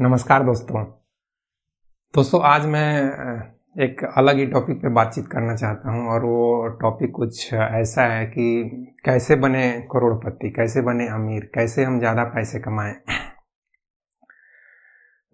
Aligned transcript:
नमस्कार 0.00 0.42
दोस्तों। 0.42 0.82
दोस्तों, 2.14 2.40
आज 2.42 2.66
मैं 2.66 3.82
एक 3.84 4.04
अलग 4.16 4.36
ही 4.36 4.46
टॉपिक 4.46 4.76
पे 4.76 4.88
बातचीत 4.88 5.26
करना 5.26 5.56
चाहता 5.56 5.90
हूँ 5.90 6.06
और 6.08 6.24
वो 6.24 6.68
टॉपिक 6.80 7.12
कुछ 7.14 7.52
ऐसा 7.54 8.02
है 8.02 8.24
कि 8.26 8.96
कैसे 9.04 9.36
बने 9.36 9.68
करोड़पति, 9.92 10.50
कैसे 10.50 10.80
बने 10.80 11.08
अमीर, 11.08 11.50
कैसे 11.54 11.84
हम 11.84 11.98
ज़्यादा 11.98 12.24
पैसे 12.24 12.60
कमाएँ। 12.60 12.94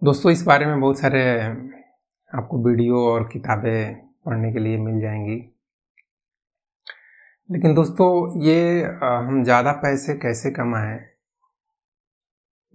दोस्तों, 0.01 0.31
इस 0.31 0.43
बारे 0.43 0.65
में 0.65 0.79
बहुत 0.81 0.99
सारे 0.99 1.23
आपको 2.33 2.63
वीडियो 2.69 3.07
और 3.07 3.29
किताबें 3.33 3.95
पढ़ने 4.25 4.53
के 4.53 4.59
लिए 4.59 4.77
मिल 4.77 5.01
जाएँगी। 5.01 5.41
लेकिन 7.49 7.73
दोस्तों, 7.73 8.41
ये 8.43 8.83
हम 9.03 9.43
ज़्यादा 9.43 9.71
पैसे 9.71 10.15
कैसे 10.15 10.51
कमाएँ? 10.51 11.16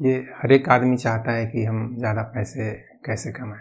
ये 0.03 0.15
हर 0.37 0.53
एक 0.53 0.69
आदमी 0.69 0.97
चाहता 0.97 1.33
है 1.33 1.45
कि 1.47 1.65
हम 1.65 1.97
ज़्यादा 1.99 2.23
पैसे 2.35 2.71
कैसे 3.07 3.33
कमाएँ। 3.33 3.61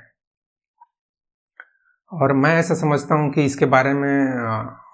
और 2.11 2.33
मैं 2.33 2.53
ऐसा 2.55 2.75
समझता 2.75 3.15
हूँ 3.15 3.31
कि 3.31 3.45
इसके 3.45 3.65
बारे 3.65 3.93
में 3.93 4.37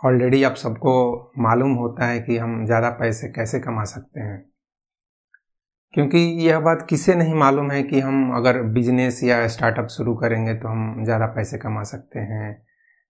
ऑलरेडी 0.06 0.44
आप 0.44 0.56
सबको 0.56 0.94
मालूम 1.40 1.74
होता 1.74 2.06
है 2.06 2.20
कि 2.20 2.38
हम 2.38 2.66
ज़्यादा 2.66 2.90
पैसे 2.90 3.28
कैसे 3.28 3.60
कमा 3.60 3.84
सकते 3.84 4.20
हैं। 4.20 4.44
क्योंकि 5.94 6.18
यह 6.48 6.60
बात 6.60 6.86
किसे 6.90 7.16
नहीं 7.16 7.34
मालूम 7.36 7.72
है 7.72 7.82
कि 7.84 8.00
हम 8.00 8.32
अगर 8.38 8.62
बिज़नेस 8.74 9.24
या 9.24 9.48
स्टार्टअप 9.48 9.88
शुरू 9.88 10.16
करेंगे 10.16 10.54
तो 10.54 10.68
हम 10.68 11.04
ज़्यादा 11.04 11.26
पैसे 11.26 11.58
कमा 11.58 11.84
सकते 11.84 12.20
हैं, 12.20 12.66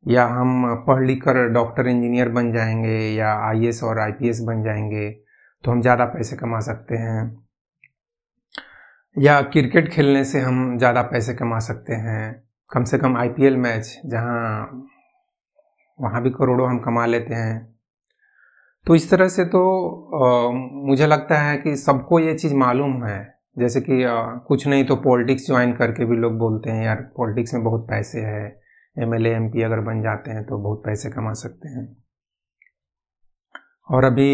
या 0.06 0.26
हम 0.28 0.84
पढ़ 0.88 1.04
लिख 1.06 1.24
कर 1.24 1.48
डॉक्टर 1.50 1.88
इंजीनियर 1.88 2.30
बन 2.30 2.52
जाएँगे, 2.52 2.98
या 3.16 3.34
आईएएस 3.50 3.84
और 3.84 4.00
आईपीएस 4.00 4.42
बन 4.42 4.64
जाएँगे 4.64 5.10
तो 5.64 5.72
हम 5.72 5.82
ज़्यादा 5.82 6.06
पैसे 6.08 6.36
कमा 6.36 6.60
सकते 6.62 6.98
हैं। 6.98 7.47
या 9.18 9.42
क्रिकेट 9.42 9.90
खेलने 9.92 10.24
से 10.24 10.40
हम 10.40 10.78
ज़्यादा 10.78 11.02
पैसे 11.02 11.34
कमा 11.34 11.60
सकते 11.60 11.94
हैं। 11.94 12.44
कम 12.72 12.84
से 12.84 12.98
कम 12.98 13.18
आईपीएल 13.18 13.58
मैच 13.58 14.02
जहाँ 14.06 14.90
वहाँ 16.00 16.22
भी 16.24 16.30
करोड़ों 16.30 16.70
हम 16.70 16.80
कमा 16.80 17.06
लेते 17.06 17.34
हैं। 17.34 17.76
तो 18.86 18.96
इस 18.96 19.10
तरह 19.12 19.28
से 19.28 19.46
तो 19.46 19.62
आ, 20.16 20.52
मुझे 20.88 21.08
लगता 21.08 21.40
है 21.40 21.58
कि 21.58 21.76
सबको 21.76 22.20
ये 22.20 22.34
चीज़ 22.34 22.54
मालूम 22.56 23.04
है। 23.06 23.20
जैसे 23.60 23.82
कि 23.82 24.04
आ, 24.04 24.22
कुछ 24.48 24.68
नहीं 24.68 24.86
तो 24.86 24.96
पॉलिटिक्स 24.96 25.48
ज्वाइन 25.48 25.74
करके 25.74 26.06
भी 26.06 26.16
लोग 26.16 26.38
बोलते 26.38 26.72
हैं 26.72 26.86
यार 26.86 27.02
पॉलिटिक्स 27.18 27.54
में 27.54 27.64
बहुत 27.64 27.88
पैसे 27.90 28.20
है। 28.20 28.46
एम 28.96 29.16
एल 29.16 29.26
अगर 29.66 29.80
बन 29.80 30.02
जाते 30.02 30.32
हैं 30.32 30.44
तो 30.44 30.58
बहुत 30.58 30.84
पैसे 30.86 31.10
कमा 31.10 31.34
सकते 31.34 31.70
हैं। 31.70 31.86
और 33.90 34.04
अभी 34.04 34.32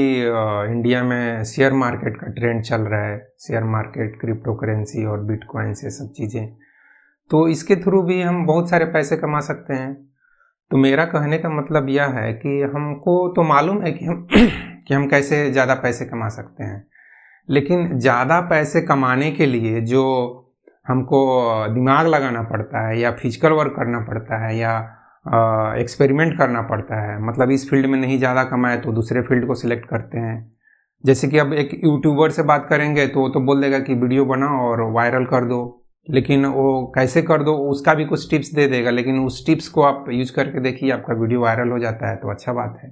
इंडिया 0.72 1.04
में 1.04 1.44
शेयर 1.46 1.74
मार्केट 1.76 2.16
का 2.18 2.28
ट्रेंड 2.34 2.62
चल 2.64 2.82
रहा 2.84 3.02
है। 3.02 3.18
शेयर 3.40 3.64
मार्केट 3.66 4.20
क्रिप्टो 4.22 4.54
करेंसी 4.56 5.06
और 5.06 5.24
बिटकॉइंस 5.24 5.84
ये 5.84 5.90
सब 5.92 6.12
चीज़ें। 6.12 6.48
तो 7.32 7.48
इसके 7.48 7.76
थ्रू 7.76 8.02
भी 8.04 8.22
हम 8.22 8.46
बहुत 8.46 8.70
सारे 8.70 8.86
पैसे 8.86 9.18
कमा 9.18 9.40
सकते 9.42 9.74
हैं। 9.74 9.94
तो 10.72 10.78
मेरा 10.78 11.06
कहने 11.06 11.38
का 11.38 11.50
मतलब 11.52 11.90
यह 11.90 12.18
है 12.18 12.34
कि 12.34 12.62
हमको 12.76 13.28
तो 13.36 13.44
मालूम 13.44 13.82
है 13.82 13.92
कि 13.92 14.06
हम 14.06 14.28
कि 14.32 14.94
हम 14.94 15.08
कैसे 15.08 15.50
ज़्यादा 15.52 15.76
पैसे 15.76 16.06
कमा 16.06 16.30
सकते 16.30 16.64
हैं। 16.64 16.86
लेकिन 17.50 17.88
ज़्यादा 18.00 18.40
पैसे 18.50 18.82
कमाने 18.82 19.32
के 19.32 19.46
लिए 19.46 19.82
जो 19.84 20.04
हमको 20.88 21.20
दिमाग 21.74 22.08
लगाना 22.08 22.42
पड़ता 22.44 22.88
है 22.88 23.00
या 23.00 23.12
फ़िज़िकल 23.14 23.52
वर्क 23.52 23.74
करना 23.76 24.00
पड़ता 24.08 24.46
है 24.46 24.58
या 24.58 24.74
एक्सपेरिमेंट 25.26 26.38
करना 26.38 26.62
पड़ता 26.62 27.02
है। 27.02 27.22
मतलब 27.24 27.52
इस 27.52 27.70
फ़ील्ड 27.70 27.86
में 27.86 28.00
नहीं 28.00 28.18
ज़्यादा 28.18 28.44
कमाए 28.46 28.78
तो 28.78 28.92
दूसरे 28.92 29.22
फ़ील्ड 29.22 29.46
को 29.48 29.56
सिलेक्ट 29.56 29.86
करते 29.86 30.18
हैं। 30.18 30.52
जैसे 31.04 31.28
कि 31.28 31.38
अब 31.38 31.54
एक 31.54 31.80
यूट्यूबर 31.84 32.32
से 32.32 32.44
बात 32.44 32.66
करेंगे 32.70 33.08
तो 33.08 33.20
वो 33.20 33.30
तो 33.30 33.40
बोल 33.40 33.62
देगा 33.62 33.80
कि 33.80 33.94
वीडियो 33.94 34.26
बनाओ 34.26 34.60
और 34.62 34.82
वायरल 34.94 35.26
कर 35.26 35.46
दो 35.46 35.60
लेकिन 36.08 36.46
वो 36.46 36.92
कैसे 36.96 37.22
कर 37.22 37.44
दो 37.44 37.54
उसका 37.70 37.94
भी 37.94 38.06
कुछ 38.06 38.30
टिप्स 38.30 38.54
दे 38.54 38.68
देगा 38.68 38.90
लेकिन 38.90 39.20
उस 39.20 39.46
टिप्स 39.46 39.68
को 39.68 39.82
आप 39.82 40.06
यूज़ 40.10 40.34
करके 40.34 40.62
देखिए 40.62 40.92
आपका 40.92 41.14
वीडियो 41.14 41.42
वायरल 41.42 41.70
हो 41.70 41.80
जाता 41.80 42.10
है 42.10 42.16
तो 42.16 42.32
अच्छा 42.32 42.54
बात 42.54 42.80
है। 42.84 42.90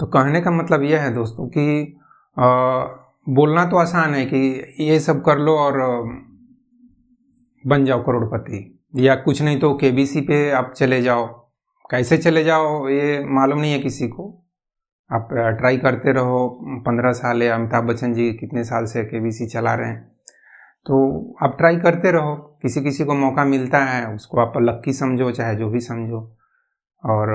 तो 0.00 0.06
कहने 0.06 0.40
का 0.40 0.50
मतलब 0.50 0.82
यह 0.82 1.02
है 1.02 1.14
दोस्तों 1.14 1.48
कि 1.48 1.96
आ, 2.36 2.46
बोलना 3.26 3.64
तो 3.64 3.76
आसान 3.76 4.14
है 4.14 4.24
कि 4.26 4.38
ये 4.80 4.98
सब 5.00 5.24
कर 5.24 5.38
लो 5.38 5.56
और 5.58 5.78
बन 7.64 7.84
जाओ 7.84 8.02
करोड़पति। 8.02 8.79
या 8.96 9.14
कुछ 9.14 9.42
नहीं 9.42 9.60
तो 9.60 9.74
के 9.74 10.20
पे 10.20 10.50
आप 10.50 10.72
चले 10.76 11.02
जाओ। 11.02 11.26
कैसे 11.90 12.18
चले 12.18 12.44
जाओ, 12.44 12.88
ये 12.88 13.24
मालूम 13.24 13.60
नहीं 13.60 13.72
है 13.72 13.78
किसी 13.78 14.08
को। 14.08 14.46
आप 15.12 15.28
ट्राई 15.32 15.76
करते 15.76 16.12
रहो। 16.12 16.60
पंद्रह 16.62 17.12
साल 17.12 17.42
या 17.42 17.54
अमिताभ 17.54 17.84
बच्चन 17.84 18.14
जी 18.14 18.32
कितने 18.32 18.64
साल 18.64 18.84
से 18.84 19.04
के 19.04 19.46
चला 19.46 19.74
रहे 19.74 19.88
हैं। 19.88 20.08
तो 20.86 21.26
आप 21.42 21.58
ट्राई 21.58 21.76
करते 21.76 22.12
रहो। 22.12 22.58
किसी 22.62 22.80
किसी 22.80 23.04
को 23.04 23.14
मौका 23.14 23.44
मिलता 23.44 23.78
है, 23.78 24.14
उसको 24.14 24.40
आप 24.40 24.52
लक्की 24.56 24.92
समझो, 24.92 25.30
चाहे 25.30 25.54
जो 25.54 25.70
भी 25.70 25.80
समझो। 25.80 26.36
और 27.04 27.28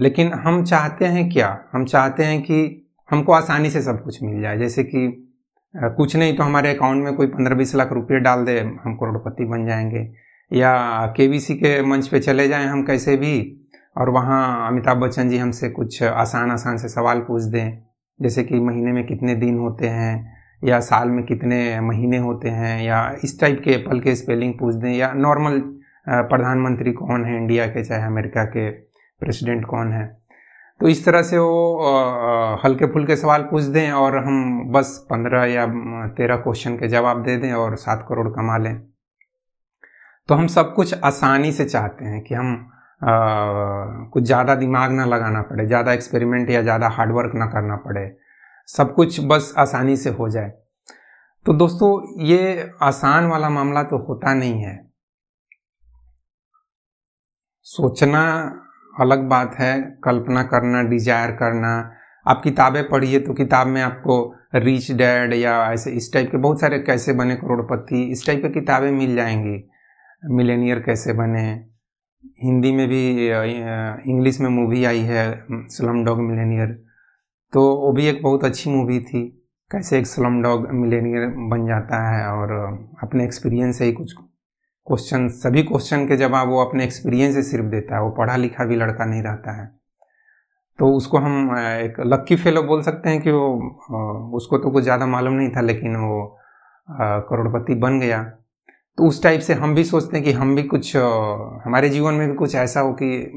लेकिन 0.00 0.32
हम 0.32 0.64
चाहते 0.64 1.04
हैं 1.04 1.30
क्या? 1.30 1.64
हम 1.72 1.84
चाहते 1.84 2.24
हैं 2.24 2.42
कि 2.42 2.86
हमको 3.10 3.32
आसानी 3.32 3.70
से 3.70 3.82
सब 3.82 4.04
कुछ 4.04 4.22
मिल 4.22 4.42
जाए। 4.42 4.58
जैसे 4.58 4.84
कि 4.84 5.32
कुछ 5.76 6.16
नहीं 6.16 6.36
तो 6.36 6.42
हमारे 6.42 6.74
अकाउंट 6.74 7.04
में 7.04 7.16
कोई 7.16 7.26
पंद्रह 7.26 7.54
बीस 7.54 7.74
लाख 7.74 7.92
रुपये 7.92 8.20
डाल 8.20 8.44
दे, 8.44 8.60
हम 8.60 8.94
करोड़पति 8.94 9.44
बन 9.44 9.66
जाएँगे। 9.66 10.29
या 10.50 11.06
के 11.16 11.26
के 11.54 11.82
मंच 11.82 12.08
पे 12.08 12.20
चले 12.20 12.48
जाएँ 12.48 12.66
हम 12.66 12.82
कैसे 12.82 13.16
भी, 13.16 13.56
और 13.96 14.10
वहाँ 14.10 14.68
अमिताभ 14.68 14.96
बच्चन 14.96 15.28
जी 15.30 15.38
हमसे 15.38 15.68
कुछ 15.70 16.02
आसान 16.02 16.50
आसान 16.50 16.76
से 16.76 16.88
सवाल 16.88 17.20
पूछ 17.20 17.42
दें। 17.42 17.78
जैसे 18.20 18.42
कि 18.44 18.60
महीने 18.60 18.92
में 18.92 19.06
कितने 19.06 19.34
दिन 19.34 19.58
होते 19.58 19.88
हैं, 19.88 20.38
या 20.64 20.80
साल 20.80 21.08
में 21.08 21.24
कितने 21.24 21.80
महीने 21.80 22.18
होते 22.18 22.48
हैं, 22.48 22.82
या 22.82 23.16
इस 23.24 23.40
टाइप 23.40 23.60
के 23.64 23.70
एप्पल 23.70 24.00
के 24.00 24.14
स्पेलिंग 24.14 24.54
पूछ 24.54 24.74
दें, 24.74 24.92
या 24.92 25.12
नॉर्मल 25.12 25.60
प्रधानमंत्री 26.08 26.92
कौन 26.92 27.24
है 27.24 27.36
इंडिया 27.36 27.66
के, 27.66 27.84
चाहे 27.84 28.02
अमेरिका 28.02 28.44
के 28.44 28.70
प्रेसिडेंट 28.70 29.64
कौन 29.66 29.92
है। 29.92 30.20
तो 30.80 30.88
इस 30.88 31.04
तरह 31.04 31.22
से 31.22 31.38
वो 31.38 32.58
हल्के 32.64 32.86
फुल्के 32.86 33.16
सवाल 33.16 33.42
पूछ 33.42 33.62
दें, 33.62 33.90
और 33.92 34.16
हम 34.16 34.64
बस 34.72 35.06
पंद्रह 35.10 35.44
या 35.44 35.66
तेरह 36.08 36.36
क्वेश्चन 36.36 36.76
के 36.76 36.88
जवाब 36.88 37.22
दे 37.22 37.36
दें, 37.36 37.52
और 37.52 37.76
सात 37.76 38.06
करोड़ 38.08 38.28
कमा 38.28 38.56
लें। 38.58 38.89
तो 40.28 40.34
हम 40.34 40.46
सब 40.48 40.72
कुछ 40.74 40.94
आसानी 41.04 41.52
से 41.52 41.64
चाहते 41.64 42.04
हैं 42.04 42.22
कि 42.24 42.34
हम 42.34 42.54
आ, 43.00 43.12
कुछ 44.12 44.24
ज़्यादा 44.24 44.54
दिमाग 44.54 44.92
ना 44.92 45.04
लगाना 45.06 45.40
पड़े 45.42 45.66
ज़्यादा 45.66 45.92
एक्सपेरिमेंट 45.92 46.50
या 46.50 46.60
ज़्यादा 46.62 46.88
हार्डवर्क 46.88 47.34
ना 47.34 47.46
करना 47.46 47.76
पड़े। 47.76 48.02
सब 48.68 48.92
कुछ 48.94 49.20
बस 49.22 49.52
आसानी 49.58 49.96
से 49.96 50.10
हो 50.10 50.28
जाए। 50.28 50.50
तो 51.46 51.52
दोस्तों 51.54 51.90
ये 52.24 52.70
आसान 52.82 53.26
वाला 53.26 53.48
मामला 53.50 53.82
तो 53.84 53.98
होता 53.98 54.34
नहीं 54.34 54.62
है। 54.62 54.76
सोचना 57.66 58.22
अलग 58.94 59.28
बात 59.28 59.54
है 59.58 59.72
कल्पना 60.04 60.42
करना 60.44 60.82
डिज़ायर 60.90 61.30
करना। 61.32 61.72
आप 62.26 62.40
किताबें 62.44 62.88
पढ़िए 62.88 63.18
तो 63.20 63.34
किताब 63.34 63.66
में 63.66 63.82
आपको 63.82 64.22
रिच 64.56 64.90
डैड 64.92 65.32
या 65.34 65.56
ऐसे 65.72 65.90
इस 65.92 66.12
टाइप 66.12 66.30
के 66.30 66.38
बहुत 66.38 66.60
सारे 66.60 66.78
कैसे 66.80 67.12
बने 67.14 67.36
करोड़पति 67.36 68.02
इस 68.12 68.26
टाइप 68.26 68.42
की 68.42 68.52
किताबें 68.52 68.90
मिल 68.92 69.16
जाएँगी। 69.16 69.58
मिलेनियर 70.22 70.78
कैसे 70.80 71.12
बने? 71.12 71.42
हिंदी 72.42 72.72
में 72.72 72.86
भी 72.88 73.02
इंग्लिश 74.06 74.40
में 74.40 74.48
मूवी 74.50 74.84
आई 74.84 75.00
है 75.02 75.24
स्लम 75.70 76.04
डॉग 76.04 76.20
मिलेनियर 76.20 76.72
तो 77.52 77.62
वो 77.76 77.92
भी 77.92 78.06
एक 78.06 78.22
बहुत 78.22 78.44
अच्छी 78.44 78.70
मूवी 78.70 78.98
थी। 79.00 79.22
कैसे 79.70 79.98
एक 79.98 80.06
स्लम 80.06 80.40
डॉग 80.42 80.68
मिलेनियर 80.72 81.26
बन 81.50 81.66
जाता 81.66 81.98
है 82.08 82.26
और 82.28 82.52
अपने 83.02 83.24
एक्सपीरियंस 83.24 83.78
से 83.78 83.84
ही 83.84 83.92
कुछ 83.92 84.12
क्वेश्चन 84.12 85.28
सभी 85.30 85.62
क्वेश्चन 85.62 86.06
के 86.06 86.16
जवाब 86.16 86.48
वो 86.48 86.60
अपने 86.60 86.84
एक्सपीरियंस 86.84 87.34
से 87.34 87.42
सिर्फ़ 87.42 87.66
देता 87.66 87.94
है। 87.96 88.02
वो 88.02 88.10
पढ़ा 88.10 88.36
लिखा 88.36 88.64
भी 88.64 88.76
लड़का 88.76 89.04
नहीं 89.04 89.22
रहता 89.22 89.52
है। 89.52 89.66
तो 90.78 90.92
उसको 90.96 91.18
हम 91.18 91.54
एक 91.56 92.00
लक्की 92.06 92.36
फेलो 92.36 92.62
बोल 92.62 92.82
सकते 92.82 93.10
हैं 93.10 93.20
कि 93.22 93.30
वो 93.30 94.36
उसको 94.36 94.58
तो 94.58 94.70
कुछ 94.70 94.84
ज़्यादा 94.84 95.06
मालूम 95.06 95.34
नहीं 95.34 95.50
था, 95.50 95.60
लेकिन 95.60 95.96
वो 95.96 96.38
करोड़पति 97.28 97.74
बन 97.76 97.98
गया। 98.00 98.20
तो 98.98 99.04
उस 99.04 99.22
टाइप 99.22 99.40
से 99.40 99.54
हम 99.54 99.74
भी 99.74 99.84
सोचते 99.84 100.16
हैं 100.16 100.24
कि 100.24 100.32
हम 100.32 100.56
भी 100.56 100.62
कुछ 100.62 100.96
हमारे 101.64 101.88
जीवन 101.88 102.14
में 102.14 102.28
भी 102.28 102.34
कुछ 102.34 102.54
ऐसा 102.54 102.80
हो 102.80 102.92
कि 102.92 103.32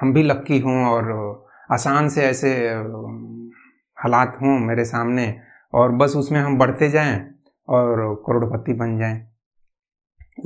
हम 0.00 0.12
भी 0.12 0.22
लक्की 0.22 0.58
हों 0.58 0.84
और 0.86 1.44
आसान 1.72 2.08
से 2.08 2.22
ऐसे 2.22 2.68
हालात 3.98 4.36
हों 4.36 4.58
मेरे 4.58 4.84
सामने 4.84 5.36
और 5.74 5.92
बस 5.92 6.16
उसमें 6.16 6.40
हम 6.40 6.58
बढ़ते 6.58 6.88
जाएँ 6.88 7.30
और 7.68 8.14
करोड़पति 8.26 8.72
बन 8.72 8.98
जाएँ। 8.98 9.26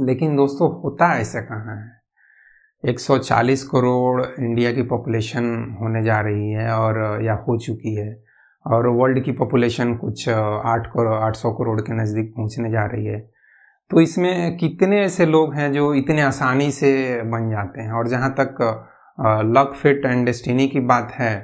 लेकिन 0.00 0.36
दोस्तों, 0.36 0.80
होता 0.82 1.18
ऐसा 1.18 1.40
कहाँ 1.40 1.76
है? 1.76 2.92
140 2.92 3.62
करोड़ 3.62 4.22
इंडिया 4.40 4.72
की 4.72 4.82
पॉपुलेशन 4.82 5.76
होने 5.80 6.02
जा 6.04 6.20
रही 6.20 6.50
है 6.50 6.70
और, 6.70 7.22
या 7.24 7.34
हो 7.34 7.58
चुकी 7.58 7.94
है 7.94 8.24
और 8.66 8.86
वर्ल्ड 8.86 9.24
की 9.24 9.32
पॉपुलेशन 9.32 9.94
कुछ 9.94 10.28
आठ 10.28 10.86
करोड़ 10.86 11.14
आठ 11.14 11.36
सौ 11.36 11.52
करोड़ 11.52 11.80
के 11.80 12.02
नज़दीक 12.02 12.34
पहुँचने 12.36 12.70
जा 12.70 12.84
रही 12.86 13.06
है। 13.06 13.33
तो 13.90 14.00
इसमें 14.00 14.56
कितने 14.56 15.00
ऐसे 15.00 15.26
लोग 15.26 15.54
हैं 15.54 15.72
जो 15.72 15.92
इतने 15.94 16.22
आसानी 16.22 16.70
से 16.72 16.90
बन 17.22 17.50
जाते 17.50 17.80
हैं? 17.80 17.92
और 17.92 18.08
जहाँ 18.08 18.30
तक 18.40 18.56
लक, 19.46 19.74
फिट 19.82 20.04
एंड 20.06 20.24
डेस्टिनी 20.26 20.68
की 20.68 20.80
बात 20.82 21.12
है 21.14 21.34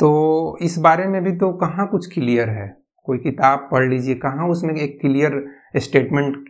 तो 0.00 0.58
इस 0.62 0.78
बारे 0.78 1.06
में 1.06 1.22
भी 1.24 1.32
तो 1.38 1.52
कहाँ 1.56 1.86
कुछ 1.88 2.06
क्लियर 2.12 2.48
है? 2.48 2.68
कोई 3.06 3.18
किताब 3.18 3.68
पढ़ 3.72 3.88
लीजिए, 3.88 4.14
कहाँ 4.14 4.48
उसमें 4.48 4.74
एक 4.74 4.98
क्लियर 5.00 5.42
स्टेटमेंट 5.76 6.44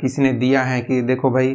किसी 0.00 0.22
ने 0.22 0.32
दिया 0.34 0.62
है 0.62 0.80
कि 0.80 1.00
देखो 1.02 1.30
भाई 1.30 1.52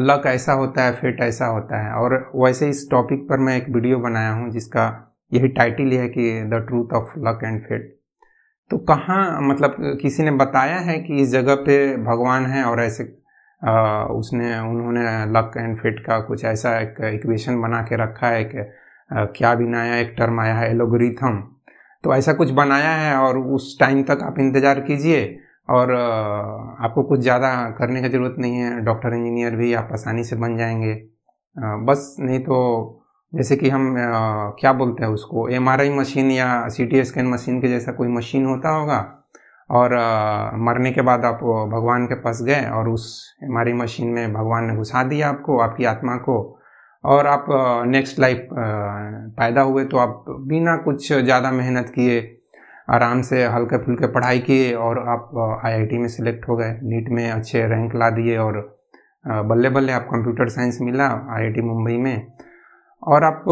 लक 0.00 0.22
ऐसा 0.26 0.52
होता 0.52 0.84
है, 0.84 0.92
फिट 0.92 1.20
ऐसा 1.22 1.46
होता 1.46 1.82
है। 1.84 1.92
और 1.92 2.30
वैसे 2.36 2.68
इस 2.70 2.86
टॉपिक 2.90 3.28
पर 3.28 3.38
मैं 3.38 3.56
एक 3.56 3.68
वीडियो 3.74 3.98
बनाया 3.98 4.30
हूँ 4.32 4.50
जिसका 4.50 4.86
यही 5.32 5.48
टाइटल 5.50 5.92
है 5.92 6.08
कि 6.08 6.30
the 6.44 6.64
truth 6.68 6.92
of 6.94 7.18
luck 7.18 7.40
and 7.44 7.60
fate. 7.62 7.93
तो 8.70 8.78
कहाँ 8.78 9.40
मतलब 9.42 9.76
किसी 10.02 10.22
ने 10.22 10.30
बताया 10.36 10.76
है 10.80 10.98
कि 10.98 11.20
इस 11.22 11.30
जगह 11.30 11.54
पे 11.66 11.76
भगवान 12.04 12.46
है 12.46 12.64
और 12.64 12.80
ऐसे 12.80 13.04
आ, 13.62 14.04
उसने 14.04 14.58
उन्होंने 14.60 15.02
लक 15.32 15.52
एंड 15.56 15.76
फिट 15.78 16.00
का 16.00 16.18
कुछ 16.20 16.44
ऐसा 16.44 16.78
एक 16.80 16.96
इक्वेशन 17.14 17.60
बना 17.60 17.80
के 17.82 17.96
रखा 17.96 18.28
है 18.28 18.44
कि 18.44 18.64
क्या 19.36 19.54
भी 19.54 19.66
नया 19.66 19.96
एक 19.96 20.14
टर्म 20.18 20.40
आया 20.40 20.54
है 20.54 20.70
एलोग्रिथम। 20.70 21.38
तो 22.04 22.14
ऐसा 22.14 22.32
कुछ 22.32 22.50
बनाया 22.52 22.90
है 22.90 23.16
और 23.16 23.38
उस 23.38 23.76
टाइम 23.80 24.02
तक 24.02 24.22
आप 24.22 24.38
इंतज़ार 24.38 24.80
कीजिए 24.80 25.22
और 25.68 25.92
आपको 25.92 27.02
कुछ 27.02 27.20
ज़्यादा 27.20 27.54
करने 27.78 28.02
की 28.02 28.08
ज़रूरत 28.08 28.34
नहीं 28.38 28.56
है 28.56 28.80
डॉक्टर 28.84 29.14
इंजीनियर 29.14 29.56
भी 29.56 29.72
आप 29.74 29.88
आसानी 29.92 30.24
से 30.24 30.36
बन 30.36 30.56
जाएँगे। 30.56 30.94
बस 31.86 32.16
नहीं 32.20 32.40
तो 32.40 32.56
जैसे 33.34 33.56
कि 33.56 33.68
हम 33.68 33.96
आ, 33.96 34.50
क्या 34.60 34.72
बोलते 34.72 35.04
हैं 35.04 35.10
उसको 35.10 35.48
एमआरआई 35.48 35.90
मशीन 35.90 36.30
या 36.30 36.46
सी 36.68 36.86
टी 36.86 37.04
स्कैन 37.04 37.26
मशीन 37.26 37.60
के 37.60 37.68
जैसा 37.68 37.92
कोई 37.92 38.08
मशीन 38.08 38.46
होता 38.46 38.70
होगा 38.70 38.98
और 39.70 39.94
आ, 39.94 40.50
मरने 40.56 40.92
के 40.92 41.02
बाद 41.02 41.24
आप 41.24 41.40
भगवान 41.72 42.06
के 42.06 42.14
पास 42.20 42.42
गए 42.42 42.64
और 42.70 42.88
उस 42.88 43.06
एमआरआई 43.44 43.72
मशीन 43.72 44.08
में 44.08 44.32
भगवान 44.32 44.64
ने 44.64 44.76
घुसा 44.76 45.02
दिया 45.02 45.28
आपको 45.28 45.58
आपकी 45.60 45.84
आत्मा 45.84 46.16
को 46.28 46.36
और 47.04 47.26
आप 47.26 47.46
नेक्स्ट 47.86 48.18
लाइफ 48.20 48.48
पैदा 48.52 49.62
हुए 49.62 49.84
तो 49.84 49.96
आप 49.96 50.24
बिना 50.48 50.76
कुछ 50.84 51.12
ज़्यादा 51.12 51.50
मेहनत 51.52 51.92
किए 51.94 52.20
आराम 52.90 53.20
से 53.22 53.44
हल्के 53.46 53.78
फुल्के 53.78 54.06
पढ़ाई 54.12 54.38
किए 54.38 54.72
और 54.74 54.98
आप 55.08 55.60
आईआईटी 55.64 55.98
में 55.98 56.08
सिलेक्ट 56.08 56.48
हो 56.48 56.56
गए। 56.56 56.72
नीट 56.82 57.08
में 57.08 57.30
अच्छे 57.30 57.66
रैंक 57.68 57.94
ला 57.94 58.08
दिए 58.10 58.36
और 58.38 58.58
बल्ले 59.24 59.68
बल्ले 59.70 59.92
आप 59.92 60.06
कंप्यूटर 60.10 60.48
साइंस 60.48 60.78
मिला 60.82 61.06
आईआईटी 61.36 61.60
मुंबई 61.60 61.96
में। 61.96 62.26
और 63.04 63.24
आप 63.24 63.44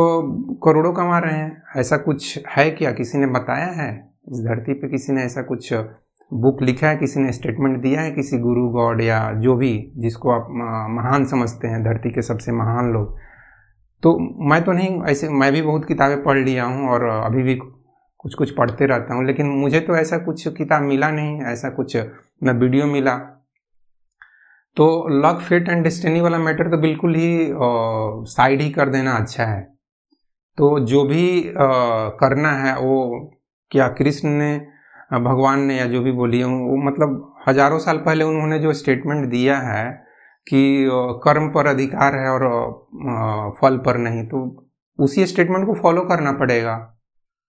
करोड़ों 0.64 0.92
कमा 0.92 1.18
रहे 1.18 1.32
हैं। 1.32 1.62
ऐसा 1.76 1.96
कुछ 1.96 2.38
है 2.48 2.70
क्या? 2.70 2.92
किसी 2.92 3.18
ने 3.18 3.26
बताया 3.26 3.66
है? 3.66 3.90
इस 4.32 4.40
धरती 4.40 4.74
पे 4.74 4.88
किसी 4.88 5.12
ने 5.12 5.22
ऐसा 5.22 5.42
कुछ 5.42 5.72
बुक 6.30 6.62
लिखा 6.62 6.88
है? 6.88 6.96
किसी 6.96 7.20
ने 7.20 7.32
स्टेटमेंट 7.32 7.80
दिया 7.82 8.00
है? 8.00 8.10
किसी 8.10 8.38
गुरु, 8.38 8.68
गॉड 8.68 9.00
या 9.02 9.20
जो 9.32 9.56
भी 9.56 9.92
जिसको 9.96 10.30
आप 10.30 10.46
महान 10.90 11.24
समझते 11.24 11.68
हैं, 11.68 11.82
धरती 11.84 12.10
के 12.10 12.22
सबसे 12.22 12.52
महान 12.52 12.92
लोग। 12.92 13.16
तो 14.02 14.18
मैं 14.50 14.62
तो 14.64 14.72
नहीं, 14.72 15.02
ऐसे 15.02 15.28
मैं 15.28 15.52
भी 15.52 15.62
बहुत 15.62 15.84
किताबें 15.84 16.22
पढ़ 16.22 16.38
लिया 16.38 16.64
हूँ 16.64 16.88
और 16.88 17.04
अभी 17.04 17.42
भी 17.42 17.54
कुछ 17.54 18.34
कुछ 18.34 18.50
पढ़ते 18.50 18.86
रहता 18.86 19.14
हूँ, 19.14 19.24
लेकिन 19.24 19.46
मुझे 19.46 19.80
तो 19.80 19.96
ऐसा 19.96 20.18
कुछ 20.18 20.48
किताब 20.48 20.82
मिला 20.82 21.10
नहीं, 21.10 21.40
ऐसा 21.42 21.70
कुछ 21.70 21.96
न 22.44 22.50
वीडियो 22.50 22.86
मिला। 22.86 23.41
तो 24.76 24.86
लक 25.20 25.40
फिट 25.40 25.68
एंड 25.68 25.82
डेस्टिनी 25.84 26.20
वाला 26.20 26.38
मैटर 26.38 26.70
तो 26.70 26.78
बिल्कुल 26.78 27.14
ही 27.14 27.48
साइड 28.28 28.60
ही 28.60 28.70
कर 28.70 28.88
देना 28.88 29.12
अच्छा 29.12 29.44
है। 29.44 29.60
तो 30.58 30.78
जो 30.80 31.04
भी 31.04 31.26
आ, 31.40 31.66
करना 32.20 32.52
है 32.54 32.76
वो 32.78 32.98
क्या 33.72 33.88
कृष्ण 33.98 34.28
ने 34.28 34.56
भगवान 35.12 35.60
ने 35.60 35.76
या 35.78 35.86
जो 35.86 36.00
भी 36.02 36.12
बोली 36.12 36.40
हूँ 36.40 36.58
वो 36.68 36.76
मतलब 36.82 37.34
हज़ारों 37.48 37.78
साल 37.78 37.98
पहले 37.98 38.24
उन्होंने 38.24 38.58
जो 38.58 38.72
स्टेटमेंट 38.72 39.28
दिया 39.30 39.58
है 39.60 39.90
कि 40.46 40.88
कर्म 41.24 41.48
पर 41.48 41.66
अधिकार 41.66 42.14
है 42.14 42.28
और 42.30 42.46
फल 43.60 43.76
पर 43.78 43.96
नहीं 43.98 44.24
तो 44.26 44.40
उसी 44.98 45.26
स्टेटमेंट 45.26 45.66
को 45.66 45.74
फॉलो 45.74 46.02
करना 46.04 46.32
पड़ेगा। 46.32 46.74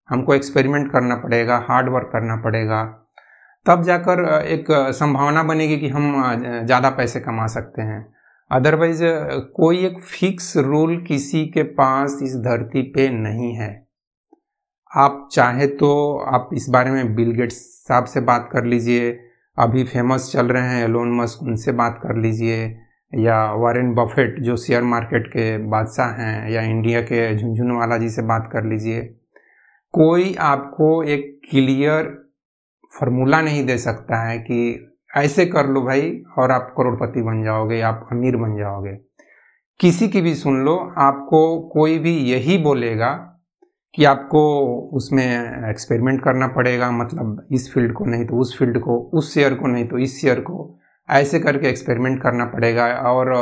हमको 0.10 0.34
एक्सपेरिमेंट 0.34 0.92
करना 0.92 1.16
पड़ेगा 1.16 1.58
हार्ड 1.70 1.90
वर्क 1.90 2.10
करना 2.14 2.36
पड़ेगा। 2.36 2.82
तब 3.66 3.84
जाकर 3.84 4.24
एक 4.48 4.66
संभावना 4.94 5.44
बनेगी 5.44 5.78
कि 5.78 5.90
हम 5.90 6.66
ज़्यादा 6.66 6.90
पैसे 6.90 7.20
कमा 7.20 7.46
सकते 7.48 7.82
हैं। 7.82 8.06
अदरवाइज़ 8.52 9.04
कोई 9.56 9.86
एक 9.86 10.00
फिक्स 10.02 10.56
रूल 10.58 10.98
किसी 11.04 11.46
के 11.48 11.64
पास 11.74 12.20
इस 12.24 12.36
धरती 12.38 12.82
पे 12.92 13.10
नहीं 13.12 13.54
है। 13.56 13.72
आप 14.92 15.28
चाहे 15.34 15.68
तो 15.68 15.92
आप 16.34 16.50
इस 16.54 16.66
बारे 16.70 16.92
में 16.92 17.14
बिल 17.16 17.32
गेट्स 17.32 17.56
साहब 17.88 18.06
से 18.06 18.22
बात 18.22 18.50
कर 18.54 18.66
लीजिए, 18.66 19.12
अभी 19.58 19.84
फ़ेमस 19.84 20.30
चल 20.34 20.48
रहे 20.48 20.68
हैं, 20.68 20.84
एलोन 20.84 21.16
मस्क 21.18 21.44
उनसे 21.44 21.72
बात 21.72 22.00
कर 22.04 22.18
लीजिए, 22.18 22.64
या 23.14 23.38
वारेन 23.54 23.94
बफेट 23.94 24.40
जो 24.40 24.56
शेयर 24.58 24.84
मार्केट 24.84 25.28
के 25.28 25.58
बादशाह 25.68 26.12
हैं, 26.14 26.50
या 26.52 26.62
इंडिया 26.62 27.02
के 27.02 27.36
झुंझुनवाला 27.36 27.98
जी 27.98 28.10
से 28.10 28.22
बात 28.24 28.50
कर 28.54 28.64
लीजिए। 28.64 29.02
कोई 29.94 30.34
आपको 30.42 31.04
एक 31.06 31.40
क्लियर 31.50 32.12
फार्मूला 32.94 33.42
नहीं 33.42 33.66
दे 33.66 33.78
सकता 33.78 34.22
है 34.22 34.38
कि 34.40 34.90
ऐसे 35.18 35.46
कर 35.46 35.68
लो 35.68 35.82
भाई 35.82 36.12
और 36.38 36.52
आप 36.52 36.74
करोड़पति 36.78 37.22
बन 37.22 37.44
जाओगे, 37.44 37.82
आप 37.82 38.08
अमीर 38.12 38.36
बन 38.38 38.58
जाओगे। 38.58 38.98
किसी 39.80 40.08
की 40.08 40.22
भी 40.22 40.34
सुन 40.36 40.64
लो, 40.66 40.76
आपको 40.98 41.60
कोई 41.70 41.98
भी 42.00 42.16
यही 42.32 42.58
बोलेगा 42.58 43.12
कि 43.96 44.04
आपको 44.06 44.42
उसमें 44.94 45.70
एक्सपेरिमेंट 45.70 46.24
करना 46.24 46.48
पड़ेगा 46.48 46.92
मतलब 46.92 47.46
इस 47.52 47.72
फ़ील्ड 47.74 47.94
को 47.94 48.06
नहीं 48.06 48.26
तो 48.26 48.38
उस 48.38 48.58
फ़ील्ड 48.60 48.80
को, 48.80 49.00
उस 49.14 49.34
शेयर 49.34 49.54
को 49.54 49.68
नहीं 49.68 49.88
तो 49.88 49.98
इस 49.98 50.22
शेयर 50.22 50.40
को। 50.40 50.80
ऐसे 51.10 51.40
करके 51.40 51.68
एक्सपेरिमेंट 51.68 52.22
करना 52.22 52.46
पड़ेगा 52.46 52.86
और 52.88 53.34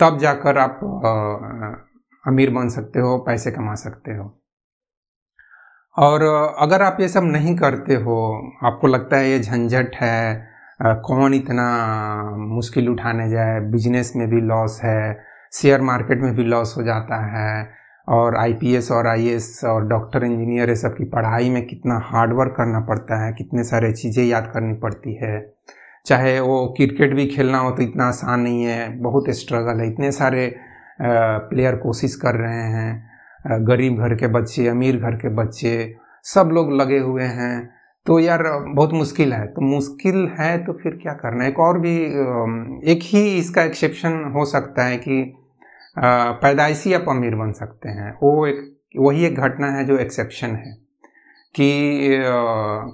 तब 0.00 0.18
जाकर 0.20 0.58
आप 0.58 0.80
अमीर 2.24 2.50
बन 2.50 2.68
सकते 2.68 3.00
हो, 3.00 3.18
पैसे 3.18 3.50
कमा 3.50 3.74
सकते 3.74 4.12
हो। 4.12 4.39
और 5.96 6.22
अगर 6.60 6.82
आप 6.82 6.96
ये 7.00 7.08
सब 7.08 7.24
नहीं 7.24 7.54
करते 7.56 7.94
हो, 7.94 8.16
आपको 8.64 8.86
लगता 8.86 9.16
है 9.16 9.30
ये 9.30 9.38
झंझट 9.40 9.96
है 9.96 10.48
कौन 11.04 11.34
इतना 11.34 11.64
मुश्किल 12.36 12.88
उठाने 12.88 13.28
जाए, 13.30 13.60
बिज़नेस 13.62 14.12
में 14.16 14.28
भी 14.28 14.40
लॉस 14.40 14.80
है, 14.84 15.18
शेयर 15.52 15.80
मार्केट 15.82 16.20
में 16.22 16.34
भी 16.36 16.44
लॉस 16.44 16.74
हो 16.76 16.82
जाता 16.82 17.20
है, 17.26 17.68
और 18.08 18.36
आईपीएस 18.36 18.90
और 18.92 19.06
आईएएस 19.06 19.60
और 19.64 19.86
डॉक्टर 19.88 20.24
इंजीनियर 20.24 20.68
ये 20.68 20.76
सब 20.76 20.94
की 20.96 21.04
पढ़ाई 21.10 21.50
में 21.50 21.66
कितना 21.66 21.98
हार्ड 22.04 22.32
वर्क 22.32 22.54
करना 22.56 22.80
पड़ता 22.80 23.24
है, 23.24 23.32
कितने 23.32 23.64
सारे 23.64 23.92
चीज़ें 23.92 24.24
याद 24.24 24.50
करनी 24.54 24.74
पड़ती 24.78 25.14
है। 25.14 25.40
चाहे 26.06 26.38
वो 26.40 26.66
क्रिकेट 26.76 27.14
भी 27.14 27.26
खेलना 27.26 27.58
हो 27.58 27.70
तो 27.70 27.82
इतना 27.82 28.04
आसान 28.08 28.40
नहीं 28.40 28.64
है, 28.64 28.88
बहुत 29.00 29.30
स्ट्रगल 29.30 29.80
है, 29.80 29.86
इतने 29.88 30.12
सारे 30.12 30.52
प्लेयर 31.02 31.76
कोशिश 31.76 32.14
कर 32.16 32.34
रहे 32.36 32.64
हैं। 32.72 33.09
गरीब 33.46 33.98
घर 33.98 34.14
के 34.14 34.26
बच्चे, 34.28 34.66
अमीर 34.68 34.96
घर 34.96 35.14
के 35.16 35.28
बच्चे, 35.34 35.94
सब 36.24 36.50
लोग 36.52 36.72
लगे 36.72 36.98
हुए 36.98 37.24
हैं। 37.24 37.70
तो 38.06 38.18
यार, 38.18 38.42
बहुत 38.66 38.92
मुश्किल 38.92 39.32
है। 39.32 39.46
तो 39.46 39.62
मुश्किल 39.62 40.28
है 40.40 40.56
तो 40.64 40.72
फिर 40.72 40.98
क्या 41.02 41.12
करना 41.14 41.46
एक 41.46 41.58
और 41.60 41.78
भी 41.78 41.96
एक 42.92 43.00
ही 43.04 43.22
इसका 43.38 43.62
एक्सेप्शन 43.62 44.12
हो 44.36 44.44
सकता 44.44 44.84
है 44.84 44.96
कि 44.98 45.22
पैदाइशी 45.98 46.92
आप 46.94 47.08
अमीर 47.08 47.34
बन 47.34 47.52
सकते 47.52 47.88
हैं। 47.88 48.12
वो 48.22 48.46
एक, 48.46 48.60
वही 48.98 49.24
एक 49.24 49.38
घटना 49.38 49.70
है 49.72 49.84
जो 49.84 49.96
एक्सेप्शन 49.98 50.54
है 50.56 50.72
कि 51.54 51.70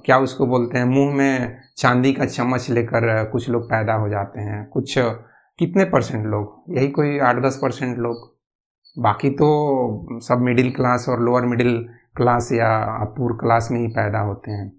क्या 0.07 0.19
उसको 0.19 0.47
बोलते 0.47 0.79
हैं? 0.79 0.85
मुँह 0.85 1.15
में 1.15 1.59
चांदी 1.79 2.13
का 2.13 2.25
चम्मच 2.25 2.71
लेकर 2.71 3.25
कुछ 3.33 3.49
लोग 3.51 3.65
पैदा 3.71 3.95
हो 3.95 4.09
जाते 4.09 4.41
हैं। 4.41 4.65
कुछ, 4.69 4.95
कितने 4.99 5.85
परसेंट 5.85 6.27
लोग? 6.27 6.65
यही 6.79 6.89
कोई 6.89 7.19
आठ 7.19 7.43
दस 7.43 7.59
परसेंट 7.63 7.99
लोग 7.99 8.36
बाकी 8.99 9.31
तो 9.31 10.21
सब 10.21 10.39
मिडिल 10.39 10.71
क्लास 10.71 11.09
और 11.09 11.21
लोअर 11.21 11.43
मिडिल 11.43 11.89
क्लास 12.17 12.53
या 12.53 12.77
अपूर 13.03 13.33
क्लास 13.33 13.69
में 13.73 13.81
ही 13.81 13.87
पैदा 13.87 14.19
होते 14.19 14.51
हैं। 14.51 14.73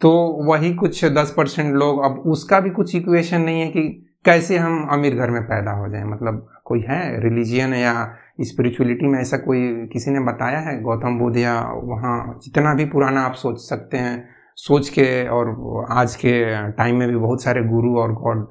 तो 0.00 0.10
वही 0.48 0.74
कुछ 0.74 1.04
दस 1.04 1.34
परसेंट 1.36 1.74
लोग, 1.74 2.04
अब 2.04 2.18
उसका 2.26 2.60
भी 2.60 2.70
कुछ 2.70 2.94
इक्वेशन 2.96 3.40
नहीं 3.40 3.60
है 3.60 3.68
कि 3.68 4.04
कैसे 4.24 4.58
हम 4.58 4.88
अमीर 4.90 5.14
घर 5.14 5.30
में 5.30 5.42
पैदा 5.42 5.70
हो 5.70 5.88
जाएँ। 5.88 6.04
मतलब 6.04 6.48
कोई 6.64 6.80
है 6.80 7.20
रिलीजियन 7.20 7.74
या 7.74 8.14
स्पिरिचुअलिटी 8.40 9.06
में 9.06 9.20
ऐसा 9.20 9.36
कोई 9.36 9.86
किसी 9.86 10.10
ने 10.10 10.20
बताया 10.20 10.58
है? 10.58 10.82
गौतम 10.82 11.18
बुद्ध 11.18 11.36
या 11.36 11.60
वहाँ 11.84 12.40
जितना 12.44 12.74
भी 12.74 12.84
पुराना 12.84 13.20
आप 13.20 13.34
सोच 13.34 13.58
सकते 13.58 13.96
हैं, 13.96 14.28
सोच 14.56 14.88
के 14.88 15.28
और 15.28 15.86
आज 15.90 16.16
के 16.16 16.70
टाइम 16.72 16.96
में 16.96 17.08
भी 17.08 17.16
बहुत 17.16 17.42
सारे 17.42 17.62
गुरु 17.62 17.96
और 17.96 18.12
गॉड 18.12 18.48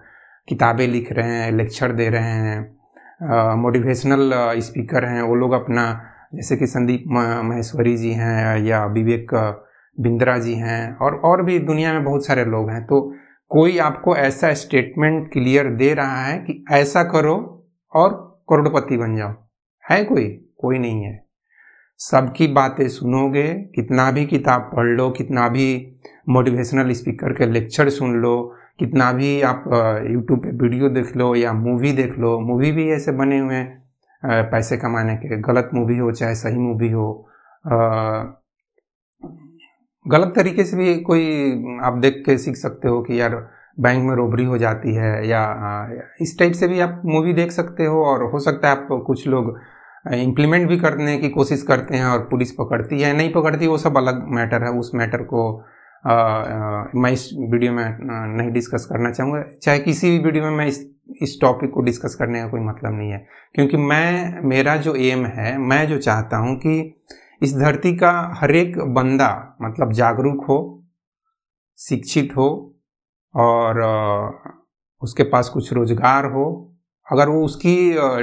किताबें 0.47 0.87
लिख 0.87 1.11
रहे 1.11 1.35
हैं 1.35 1.51
लेक्चर 1.51 1.91
दे 1.91 2.09
रहे 2.09 2.21
हैं। 2.21 2.76
मोटिवेशनल 3.55 4.31
स्पीकर 4.59 5.05
हैं। 5.05 5.21
वो 5.21 5.35
लोग 5.35 5.51
अपना, 5.51 6.01
जैसे 6.35 6.57
कि 6.57 6.67
संदीप 6.67 7.03
महेश्वरी 7.43 7.97
जी 7.97 8.11
हैं 8.11 8.59
या 8.59 8.85
विवेक 8.85 9.27
बिंद्रा 9.99 10.37
जी 10.37 10.53
हैं 10.53 10.97
और 10.97 11.15
और 11.15 11.43
भी 11.43 11.59
दुनिया 11.59 11.93
में 11.93 12.03
बहुत 12.03 12.25
सारे 12.25 12.45
लोग 12.45 12.69
हैं। 12.69 12.83
तो 12.83 13.15
कोई 13.49 13.77
आपको 13.77 14.15
ऐसा 14.15 14.53
स्टेटमेंट 14.53 15.31
क्लियर 15.31 15.67
दे 15.67 15.93
रहा 15.93 16.23
है 16.23 16.37
कि 16.37 16.65
ऐसा 16.71 17.03
करो 17.03 17.67
और 17.93 18.39
करोड़पति 18.49 18.97
बन 18.97 19.15
जाओ? 19.15 19.33
है 19.91 20.03
कोई? 20.03 20.27
कोई 20.57 20.79
नहीं 20.79 21.03
है। 21.03 21.27
सबकी 21.97 22.47
बातें 22.47 22.87
सुनोगे, 22.87 23.53
कितना 23.53 24.11
भी 24.11 24.25
किताब 24.25 24.71
पढ़ 24.75 24.85
लो, 24.85 25.09
कितना 25.09 25.49
भी 25.49 25.95
मोटिवेशनल 26.29 26.91
स्पीकर 26.91 27.33
के 27.33 27.45
लेक्चर 27.45 27.89
सुन 27.89 28.13
लो 28.13 28.55
कितना 28.79 29.11
भी 29.13 29.41
आप 29.41 29.63
यूट्यूब 30.11 30.39
पे 30.39 30.51
वीडियो 30.57 30.89
देख 30.89 31.15
लो 31.17 31.33
या 31.35 31.53
मूवी 31.53 31.91
देख 31.91 32.17
लो, 32.19 32.39
मूवी 32.39 32.71
भी 32.71 32.89
ऐसे 32.91 33.11
बने 33.11 33.39
हुए 33.39 33.55
हैं 33.55 34.49
पैसे 34.51 34.77
कमाने 34.77 35.15
के, 35.15 35.37
गलत 35.41 35.69
मूवी 35.73 35.97
हो 35.97 36.11
चाहे 36.11 36.35
सही 36.35 36.57
मूवी 36.57 36.89
हो 36.91 37.07
गलत 40.05 40.33
तरीके 40.35 40.63
से 40.63 40.77
भी 40.77 40.95
कोई 41.01 41.25
आप 41.83 41.97
देख 41.97 42.23
के 42.25 42.37
सीख 42.37 42.55
सकते 42.55 42.87
हो 42.87 43.01
कि 43.03 43.19
यार 43.21 43.35
बैंक 43.79 44.03
में 44.03 44.15
रोबरी 44.15 44.45
हो 44.45 44.57
जाती 44.57 44.93
है 44.95 45.27
या 45.27 45.41
इस 46.21 46.37
टाइप 46.39 46.53
से 46.53 46.67
भी 46.67 46.79
आप 46.79 47.01
मूवी 47.05 47.33
देख 47.33 47.51
सकते 47.51 47.85
हो 47.85 48.03
और 48.05 48.23
हो 48.31 48.39
सकता 48.39 48.69
है 48.69 48.75
आप 48.77 48.87
कुछ 49.07 49.27
लोग 49.27 49.57
इम्प्लीमेंट 50.13 50.67
भी 50.69 50.77
करने 50.79 51.17
की 51.17 51.29
कोशिश 51.29 51.63
करते 51.63 51.95
हैं 51.97 52.05
और 52.05 52.19
पुलिस 52.31 52.51
पकड़ती 52.51 53.01
है, 53.01 53.15
नहीं 53.17 53.31
पकड़ती 53.33 53.67
वो 53.67 53.77
सब 53.77 53.97
अलग 53.97 54.23
मैटर 54.29 54.63
है, 54.63 54.69
उस 54.69 54.91
मैटर 54.95 55.23
को 55.23 55.41
मैं 56.07 57.11
इस 57.11 57.29
वीडियो 57.51 57.71
में 57.71 57.97
नहीं 58.01 58.51
डिस्कस 58.51 58.85
करना 58.85 59.11
चाहूँगा। 59.11 59.43
चाहे 59.63 59.79
किसी 59.79 60.09
भी 60.09 60.19
वीडियो 60.25 60.43
में 60.43 60.57
मैं 60.57 60.67
इस 60.67 60.85
इस 61.21 61.37
टॉपिक 61.41 61.71
को 61.71 61.81
डिस्कस 61.81 62.15
करने 62.15 62.41
का 62.41 62.47
कोई 62.47 62.59
मतलब 62.61 62.93
नहीं 62.93 63.11
है। 63.11 63.25
क्योंकि 63.55 63.77
मैं, 63.77 64.41
मेरा 64.43 64.75
जो 64.77 64.93
एम 64.95 65.25
है, 65.25 65.57
मैं 65.57 65.87
जो 65.87 65.97
चाहता 65.97 66.37
हूँ 66.37 66.55
कि 66.55 66.93
इस 67.41 67.55
धरती 67.55 67.95
का 67.97 68.11
हर 68.37 68.55
एक 68.55 68.77
बंदा 68.93 69.57
मतलब 69.61 69.91
जागरूक 69.93 70.45
हो, 70.45 70.57
शिक्षित 71.79 72.35
हो, 72.37 72.49
और 73.35 73.81
उसके 75.01 75.23
पास 75.23 75.49
कुछ 75.49 75.71
रोज़गार 75.73 76.25
हो, 76.25 76.45
अगर 77.07 77.29
वो 77.29 77.43
उसकी 77.45 77.75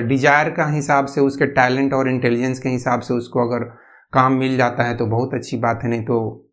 डिज़ायर 0.09 0.51
का 0.51 0.67
हिसाब 0.67 1.07
से, 1.07 1.21
उसके 1.21 1.47
टैलेंट 1.49 1.93
और 1.95 2.09
इंटेलिजेंस 2.09 2.59
के 2.59 2.69
हिसाब 2.69 3.01
से 3.01 3.15
उसको 3.15 3.49
अगर 3.49 3.65
काम 4.13 4.33
मिल 4.33 4.57
जाता 4.57 4.85
है 4.85 4.97
तो 4.97 5.07
बहुत 5.07 5.35
अच्छी 5.35 5.57
बात 5.59 5.81
है, 5.83 5.91
नहीं 5.91 6.05
तो 6.05 6.44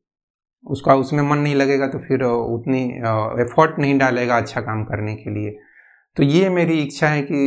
उसका 0.65 0.95
उसमें 0.95 1.21
मन 1.23 1.37
नहीं 1.37 1.55
लगेगा 1.55 1.87
तो 1.87 1.99
फिर 1.99 2.23
उतनी 2.23 2.83
एफर्ट 3.41 3.79
नहीं 3.79 3.97
डालेगा 3.99 4.37
अच्छा 4.37 4.61
काम 4.61 4.83
करने 4.83 5.15
के 5.15 5.29
लिए। 5.29 5.57
तो 6.17 6.23
ये 6.23 6.49
मेरी 6.49 6.77
इच्छा 6.79 7.07
है 7.07 7.21
कि 7.21 7.37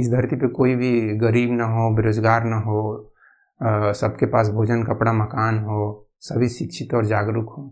इस 0.00 0.08
धरती 0.10 0.36
पे 0.36 0.48
कोई 0.50 0.74
भी 0.74 0.90
गरीब 1.18 1.52
ना 1.52 1.64
हो, 1.66 1.90
बेरोजगार 1.96 2.44
ना 2.44 2.56
हो 2.58 3.10
सबके 3.94 4.26
पास 4.26 4.48
भोजन, 4.50 4.82
कपड़ा, 4.84 5.12
मकान 5.12 5.58
हो, 5.58 6.08
सभी 6.20 6.48
शिक्षित 6.48 6.94
और 6.94 7.06
जागरूक 7.06 7.54
हो। 7.58 7.62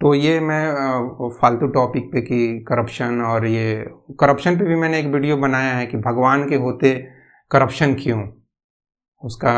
तो 0.00 0.14
ये 0.14 0.38
मैं 0.40 1.28
फालतू 1.40 1.66
टॉपिक 1.68 2.10
पे 2.12 2.20
कि 2.20 2.64
करप्शन 2.68 3.20
और 3.22 3.46
ये 3.46 3.76
करप्शन 4.20 4.58
पे 4.58 4.64
भी 4.64 4.76
मैंने 4.76 4.98
एक 4.98 5.06
वीडियो 5.06 5.36
बनाया 5.36 5.74
है 5.74 5.86
कि 5.86 5.96
भगवान 5.98 6.48
के 6.48 6.56
होते 6.56 6.94
करप्शन 7.50 7.94
क्यों? 7.94 8.22
उसका 9.22 9.52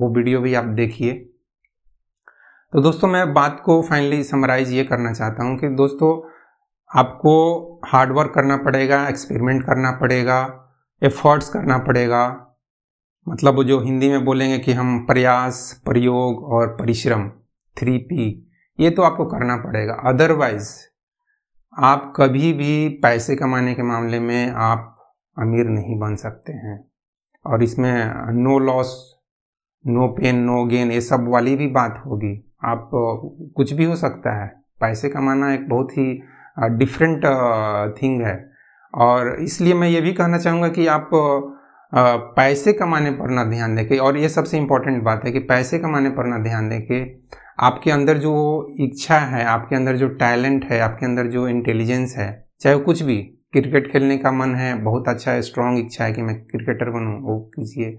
वो 0.00 0.08
वीडियो 0.14 0.40
भी 0.40 0.54
आप 0.54 0.64
देखिए। 0.74 1.12
तो 2.72 2.80
दोस्तों, 2.80 3.08
मैं 3.08 3.32
बात 3.34 3.60
को 3.64 3.80
फाइनली 3.82 4.22
समराइज 4.24 4.70
ये 4.72 4.82
करना 4.84 5.12
चाहता 5.12 5.44
हूँ 5.44 5.56
कि 5.58 5.68
दोस्तों, 5.68 6.10
आपको 6.90 7.32
हार्डवर्क 7.84 8.32
करना 8.34 8.56
पड़ेगा 8.56 9.08
एक्सपेरिमेंट 9.08 9.62
करना 9.62 9.90
पड़ेगा 9.90 10.38
एफर्ट्स 11.02 11.48
करना 11.48 11.76
पड़ेगा। 11.78 12.22
मतलब 13.26 13.62
जो 13.62 13.80
हिंदी 13.80 14.08
में 14.08 14.24
बोलेंगे 14.24 14.58
कि 14.58 14.72
हम 14.72 14.98
प्रयास, 15.06 15.82
प्रयोग 15.84 16.44
और 16.44 16.66
परिश्रम 16.68 17.28
थ्री 17.76 17.96
पी 17.98 18.52
ये 18.80 18.90
तो 18.90 19.02
आपको 19.02 19.24
करना 19.24 19.56
पड़ेगा। 19.56 19.94
अदरवाइज़ 20.06 20.70
आप 21.76 22.12
कभी 22.16 22.52
भी 22.52 22.88
पैसे 23.02 23.36
कमाने 23.36 23.74
के 23.74 23.82
मामले 23.82 24.20
में 24.20 24.50
आप 24.50 24.96
अमीर 25.36 25.66
नहीं 25.66 25.98
बन 25.98 26.14
सकते 26.14 26.52
हैं। 26.52 26.78
और 27.46 27.62
इसमें 27.62 27.92
no 28.42 28.58
loss 28.58 29.18
no 29.84 30.08
pain 30.08 30.38
no 30.38 30.64
gain 30.64 30.92
ये 30.92 31.00
सब 31.00 31.28
वाली 31.28 31.56
भी 31.56 31.66
बात 31.66 32.02
होगी। 32.06 32.34
आप 32.62 32.90
कुछ 33.56 33.72
भी 33.72 33.84
हो 33.84 33.96
सकता 33.96 34.42
है। 34.42 34.48
पैसे 34.80 35.08
कमाना 35.08 35.52
एक 35.54 35.68
बहुत 35.68 35.92
ही 35.92 36.12
डिफरेंट 36.78 37.24
थिंग 37.96 38.22
है। 38.22 38.36
और 38.94 39.36
इसलिए 39.42 39.74
मैं 39.74 39.88
ये 39.88 40.00
भी 40.00 40.12
कहना 40.12 40.38
चाहूँगा 40.38 40.68
कि 40.68 40.86
आप 40.86 41.10
पैसे 42.36 42.72
कमाने 42.72 43.10
पर 43.10 43.30
ना 43.30 43.44
ध्यान 43.44 43.74
दें 43.76 43.98
और 43.98 44.16
ये 44.16 44.28
सबसे 44.28 44.58
इम्पोर्टेंट 44.58 45.02
बात 45.02 45.24
है 45.24 45.32
कि 45.32 45.38
पैसे 45.48 45.78
कमाने 45.78 46.10
पर 46.10 46.26
ना 46.26 46.38
ध्यान 46.38 46.68
दें 46.68 46.80
कि 46.82 47.00
आपके 47.60 47.90
अंदर 47.90 48.18
जो 48.18 48.32
इच्छा 48.80 49.18
है, 49.18 49.44
आपके 49.44 49.76
अंदर 49.76 49.96
जो 49.96 50.08
टैलेंट 50.08 50.64
है, 50.64 50.78
आपके 50.80 51.06
अंदर 51.06 51.26
जो 51.26 51.46
इंटेलिजेंस 51.48 52.14
है, 52.18 52.28
चाहे 52.60 52.78
कुछ 52.78 53.02
भी, 53.02 53.16
क्रिकेट 53.52 53.90
खेलने 53.92 54.16
का 54.18 54.32
मन 54.32 54.54
है, 54.54 54.74
बहुत 54.82 55.08
अच्छा 55.08 55.32
है 55.32 55.42
स्ट्रॉन्ग 55.42 55.78
इच्छा 55.78 56.04
है 56.04 56.12
कि 56.12 56.22
मैं 56.22 56.34
क्रिकेटर 56.42 56.90
बनूँ, 56.90 57.20
वो 57.22 57.38
कीजिए। 57.54 57.98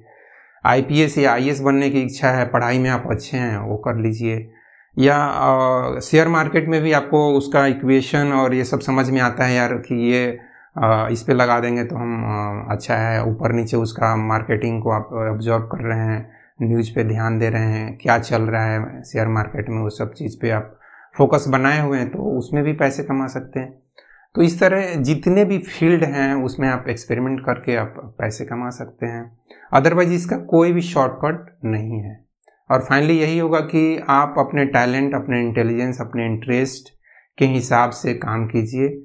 आई 0.64 0.86
या 1.18 1.32
आई 1.34 1.52
बनने 1.62 1.90
की 1.90 2.02
इच्छा 2.02 2.30
है 2.30 2.46
पढ़ाई 2.50 2.80
में 2.80 2.90
आप 2.90 3.08
अच्छे 3.12 3.38
हैं 3.38 3.58
वो 3.60 3.78
कर 3.78 3.96
लीजिए। 3.96 4.50
या 4.98 6.00
शेयर 6.04 6.28
मार्केट 6.28 6.68
में 6.68 6.82
भी 6.82 6.92
आपको 6.92 7.28
उसका 7.38 7.66
इक्वेशन 7.68 8.32
और 8.34 8.54
ये 8.54 8.64
सब 8.64 8.80
समझ 8.80 9.10
में 9.10 9.20
आता 9.22 9.46
है 9.46 9.56
यार 9.56 9.74
कि 9.74 9.96
ये 10.12 10.40
आ, 10.78 11.08
इस 11.08 11.22
पर 11.24 11.34
लगा 11.34 11.60
देंगे 11.60 11.84
तो 11.84 11.96
हम 11.96 12.26
आ, 12.26 12.74
अच्छा 12.76 12.96
है। 12.96 13.24
ऊपर 13.26 13.54
नीचे 13.54 13.78
उसका 13.78 14.16
मार्केटिंग 14.16 14.82
को 14.84 14.92
आप 14.92 15.10
ऑब्ज़र्व 15.34 15.64
कर 15.64 15.84
रहे 15.84 16.00
हैं 16.00 16.32
न्यूज़ 16.62 16.94
पे 16.96 17.04
ध्यान 17.04 17.40
दे 17.40 17.50
रहे 17.50 17.62
हैं 17.64 17.98
क्या 17.98 18.18
चल 18.20 18.42
रहा 18.42 18.66
है 18.66 19.02
शेयर 19.04 19.28
मार्केट 19.28 19.70
में 19.70 19.82
उस 19.84 19.98
सब 19.98 20.14
चीज़ 20.14 20.38
पे 20.42 20.50
आप 20.50 20.76
फोकस 21.18 21.46
बनाए 21.48 21.82
हुए 21.82 21.98
हैं 22.00 22.10
तो 22.10 22.38
उसमें 22.38 22.64
भी 22.64 22.74
पैसे 22.74 23.04
कमा 23.04 23.28
सकते 23.28 23.60
हैं। 23.60 23.83
तो 24.36 24.42
इस 24.42 24.60
तरह 24.60 24.94
जितने 24.96 25.44
भी 25.46 25.58
फ़ील्ड 25.60 26.04
हैं, 26.04 26.34
उसमें 26.44 26.68
आप 26.70 26.86
एक्सपेरिमेंट 26.90 27.40
करके 27.40 27.76
आप 27.76 27.94
पैसे 28.20 28.46
कमा 28.46 28.70
सकते 28.70 29.06
हैं। 29.06 29.38
अदरवाइज़ 29.74 30.14
इसका 30.14 30.38
कोई 30.50 30.72
भी 30.74 30.82
शॉर्टकट 30.82 31.56
नहीं 31.66 32.00
है। 32.00 32.18
और 32.72 32.80
फाइनली 32.80 33.20
यही 33.20 33.38
होगा 33.40 33.60
कि 33.60 34.04
आप 34.10 34.36
अपने 34.38 34.66
टैलेंट, 34.66 35.16
अपने 35.16 35.42
इंटेलिजेंस, 35.42 36.02
अपने 36.02 36.26
इंटरेस्ट 36.26 36.90
के 37.38 37.46
हिसाब 37.46 37.90
से 37.92 38.14
काम 38.14 38.46
कीजिए। 38.48 39.02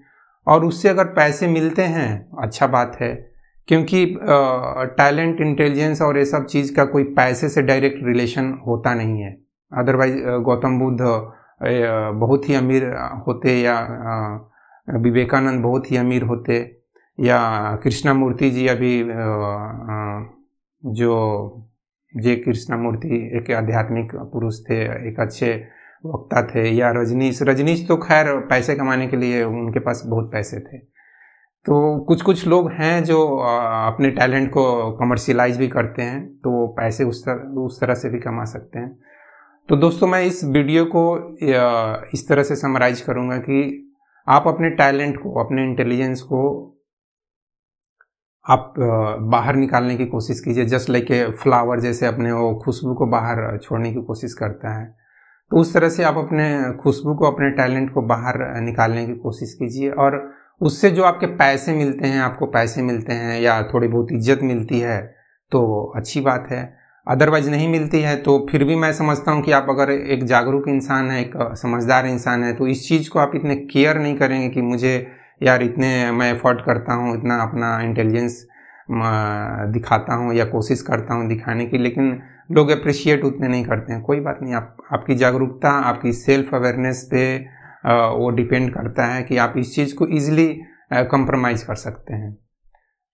और 0.47 0.65
उससे 0.65 0.89
अगर 0.89 1.05
पैसे 1.05 1.47
मिलते 1.49 1.83
हैं 1.83 2.29
अच्छा 2.43 2.67
बात 2.67 2.97
है, 3.01 3.15
क्योंकि 3.69 4.05
टैलेंट, 4.21 5.41
इंटेलिजेंस 5.41 6.03
और 6.03 6.19
ये 6.19 6.25
सब 6.25 6.47
चीज़ 6.47 6.75
का 6.75 6.85
कोई 6.85 7.05
पैसे 7.15 7.49
से 7.49 7.63
डायरेक्ट 7.63 8.05
रिलेशन 8.05 8.53
होता 8.67 8.95
नहीं 8.95 9.21
है। 9.23 9.37
अदरवाइज़ 9.73 10.19
गौतम 10.43 10.79
बुद्ध 10.79 10.99
बहुत 12.21 12.49
ही 12.49 12.55
अमीर 12.55 12.85
होते 13.27 13.61
या 13.61 13.77
विवेकानंद 14.89 15.63
बहुत 15.63 15.91
ही 15.91 15.97
अमीर 15.97 16.23
होते, 16.25 16.59
या 17.19 17.39
कृष्णा 17.85 18.15
मूर्ति 18.15 18.51
जी 18.51 18.67
अभी 18.69 18.99
जो 20.83 21.15
जे 22.15 22.35
कृष्णा 22.37 22.77
मूर्ति 22.77 23.17
एक 23.37 23.51
आध्यात्मिक 23.53 24.15
पुरुष 24.33 24.61
थे, 24.61 24.83
एक 25.09 25.21
अच्छे 25.21 25.55
वक्ता 26.05 26.43
थे, 26.45 26.69
या 26.69 26.91
रजनीश 26.93 27.43
रजनीश 27.43 27.87
तो 27.89 27.97
खैर 27.99 28.35
पैसे 28.51 28.75
कमाने 28.75 29.07
के 29.09 29.17
लिए 29.17 29.43
उनके 29.45 29.81
पास 29.81 30.03
बहुत 30.07 30.31
पैसे 30.33 30.61
थे। 30.61 30.79
तो 31.67 32.05
कुछ 32.05 32.23
कुछ 32.23 32.47
लोग 32.47 32.71
हैं 32.73 33.03
जो 33.05 33.25
अपने 33.37 34.11
टैलेंट 34.11 34.49
को 34.51 34.93
कमर्शियलाइज 34.97 35.57
भी 35.59 35.69
करते 35.69 36.03
हैं 36.03 36.27
तो 36.37 36.67
पैसे 36.77 37.05
उस 37.05 37.23
तरह 37.25 37.61
उस 37.61 37.81
तरह 37.81 37.95
से 37.95 38.09
भी 38.09 38.19
कमा 38.19 38.45
सकते 38.45 38.79
हैं। 38.79 38.99
तो 39.69 39.77
दोस्तों, 39.77 40.07
मैं 40.07 40.23
इस 40.23 40.45
वीडियो 40.47 40.85
को 40.87 41.03
इस 42.15 42.29
तरह 42.29 42.43
से 42.43 42.57
समराइज 42.57 43.01
करूँगा 43.01 43.37
कि 43.39 43.88
आप 44.29 44.47
अपने 44.47 44.71
टैलेंट 44.71 45.17
को, 45.17 45.33
अपने 45.41 45.63
इंटेलिजेंस 45.65 46.23
को 46.23 46.75
आप 48.45 48.75
बाहर 49.31 49.57
निकालने 49.57 49.97
की 49.97 50.07
कोशिश 50.07 50.41
कीजिए। 50.41 50.65
जस्ट 50.65 50.91
लाइक 50.91 51.11
ए 51.11 51.25
फ्लावर 51.43 51.81
जैसे 51.81 52.07
अपने 52.07 52.33
वो 52.33 52.55
खुशबू 52.55 52.95
को 52.95 53.07
बाहर 53.07 53.59
छोड़ने 53.59 53.93
की 53.93 54.03
कोशिश 54.03 54.35
करता 54.35 54.79
है। 54.79 54.87
तो 55.51 55.57
उस 55.57 55.73
तरह 55.75 55.89
से 55.89 56.05
आप 56.05 56.17
अपने 56.17 56.73
खुशबू 56.83 57.15
को, 57.15 57.27
अपने 57.27 57.51
टैलेंट 57.51 57.93
को 57.95 58.03
बाहर 58.03 58.39
निकालने 58.61 59.07
की 59.07 59.15
कोशिश 59.15 59.55
कीजिए 59.55 59.91
और 59.91 60.21
उससे 60.61 60.91
जो 60.91 61.03
आपके 61.03 61.27
पैसे 61.27 61.73
मिलते 61.75 62.07
हैं, 62.07 62.21
आपको 62.21 62.47
पैसे 62.47 62.83
मिलते 62.83 63.13
हैं 63.13 63.41
या 63.41 63.63
थोड़ी 63.63 63.89
बहुत 63.89 64.13
इज़्ज़त 64.13 64.43
मिलती 64.43 64.81
है 64.81 65.01
तो 65.53 65.93
अच्छी 65.97 66.21
बात 66.21 66.49
है। 66.51 66.78
अदरवाइज़ 67.09 67.51
नहीं 67.51 67.69
मिलती 67.69 68.01
है 68.01 68.17
तो 68.17 68.47
फिर 68.51 68.65
भी 68.65 68.75
मैं 68.77 68.93
समझता 68.93 69.33
हूँ 69.33 69.43
कि 69.43 69.53
आप 69.53 69.67
अगर 69.71 69.91
एक 69.91 70.25
जागरूक 70.25 70.69
इंसान 70.69 71.11
है, 71.11 71.21
एक 71.21 71.33
समझदार 71.57 72.07
इंसान 72.07 72.45
है 72.45 72.53
तो 72.55 72.67
इस 72.67 72.89
चीज़ 72.89 73.09
को 73.11 73.19
आप 73.19 73.33
इतने 73.35 73.57
केयर 73.57 73.99
नहीं 73.99 74.17
करेंगे 74.17 74.49
कि 74.49 74.63
मुझे, 74.63 75.07
यार, 75.43 75.63
इतने 75.63 76.11
मैं 76.13 76.33
एफर्ट 76.33 76.61
करता 76.61 76.95
हूँ, 76.95 77.17
इतना 77.19 77.37
अपना 77.37 77.81
इंटेलिजेंस 77.83 78.47
दिखाता 79.73 80.15
हूँ 80.15 80.35
या 80.35 80.45
कोशिश 80.45 80.83
करता 80.83 81.15
हूँ 81.15 81.29
दिखाने 81.29 81.67
की। 81.67 81.79
लेकिन 81.79 82.21
लोग 82.53 82.71
अप्रिशिएट 82.71 83.25
उतने 83.25 83.49
नहीं 83.49 83.65
करते 83.65 83.93
हैं। 83.93 84.03
कोई 84.03 84.21
बात 84.21 84.39
नहीं, 84.43 84.55
आप, 84.55 84.77
आपकी 84.93 85.15
जागरूकता, 85.15 85.71
आपकी 85.71 86.13
सेल्फ 86.13 86.55
अवेयरनेस 86.55 87.09
पे 87.11 87.37
वो 88.19 88.31
डिपेंड 88.31 88.71
करता 88.75 89.07
है 89.07 89.23
कि 89.23 89.37
आप 89.37 89.55
इस 89.59 89.75
चीज़ 89.75 89.95
को 89.95 90.07
ईजिली 90.17 90.49
कंप्रोमाइज़ 90.93 91.67
कर 91.67 91.75
सकते 91.75 92.15
हैं। 92.15 92.37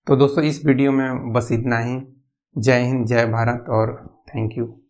तो 0.07 0.17
दोस्तों, 0.17 0.45
इस 0.45 0.65
वीडियो 0.67 0.93
में 0.93 1.33
बस 1.33 1.49
इतना 1.53 1.79
ही। 1.79 2.14
जय 2.57 2.83
हिंद 2.83 3.07
जय 3.07 3.27
भारत 3.27 3.67
और 3.69 3.97
थैंक 4.29 4.59
यू 4.59 4.84